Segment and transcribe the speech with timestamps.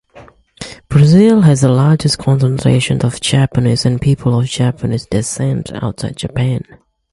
[0.89, 6.63] Brazil has the largest concentration of Japanese and people of Japanese descent outside Japan.